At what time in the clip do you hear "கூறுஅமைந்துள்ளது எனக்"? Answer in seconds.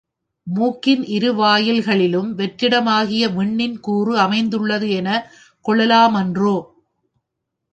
3.87-5.27